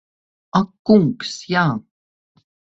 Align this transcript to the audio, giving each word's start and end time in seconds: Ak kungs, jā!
Ak 0.59 0.71
kungs, 0.89 1.35
jā! 1.53 1.67